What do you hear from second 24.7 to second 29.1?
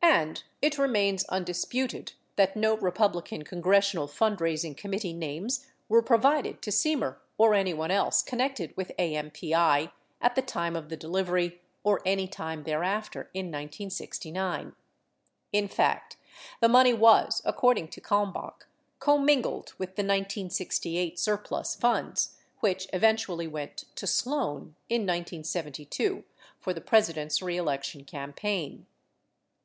in 1972 for the President's reelection campaign.